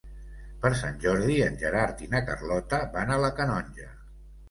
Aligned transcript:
Per 0.63 0.71
Sant 0.79 0.97
Jordi 1.03 1.37
en 1.49 1.61
Gerard 1.65 2.03
i 2.07 2.11
na 2.17 2.25
Carlota 2.33 2.83
van 2.99 3.15
a 3.19 3.23
la 3.29 3.35
Canonja. 3.41 3.91